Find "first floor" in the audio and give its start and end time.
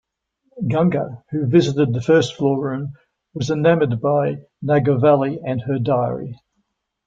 2.01-2.59